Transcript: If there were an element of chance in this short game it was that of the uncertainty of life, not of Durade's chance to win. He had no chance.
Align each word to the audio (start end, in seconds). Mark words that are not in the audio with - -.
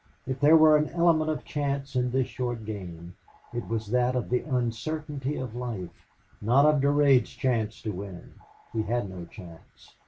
If 0.25 0.39
there 0.39 0.57
were 0.57 0.77
an 0.77 0.89
element 0.89 1.29
of 1.29 1.45
chance 1.45 1.95
in 1.95 2.09
this 2.09 2.25
short 2.25 2.65
game 2.65 3.13
it 3.53 3.67
was 3.67 3.91
that 3.91 4.15
of 4.15 4.31
the 4.31 4.39
uncertainty 4.39 5.35
of 5.37 5.53
life, 5.53 6.07
not 6.41 6.65
of 6.65 6.81
Durade's 6.81 7.29
chance 7.29 7.83
to 7.83 7.91
win. 7.91 8.33
He 8.73 8.81
had 8.81 9.07
no 9.11 9.25
chance. 9.25 9.93